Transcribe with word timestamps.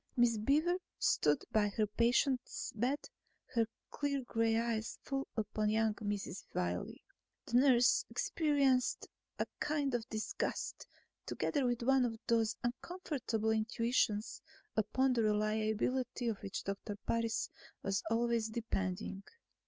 Miss 0.17 0.39
Beaver 0.39 0.77
stood 0.97 1.45
by 1.51 1.67
her 1.67 1.85
patient's 1.85 2.71
bed, 2.73 3.07
her 3.53 3.67
clear 3.91 4.23
gray 4.23 4.57
eyes 4.57 4.97
full 5.03 5.27
upon 5.37 5.69
young 5.69 5.93
Mrs. 5.93 6.43
Wiley. 6.55 7.03
The 7.45 7.57
nurse 7.59 8.03
experienced 8.09 9.07
a 9.37 9.45
kind 9.59 9.93
of 9.93 10.09
disgust, 10.09 10.87
together 11.27 11.67
with 11.67 11.83
one 11.83 12.03
of 12.03 12.17
those 12.25 12.55
uncomfortable 12.63 13.51
intuitions 13.51 14.41
upon 14.75 15.13
the 15.13 15.21
reliability 15.21 16.29
of 16.29 16.37
which 16.41 16.63
Doctor 16.63 16.95
Parris 17.05 17.51
was 17.83 18.01
always 18.09 18.49
depending. 18.49 19.21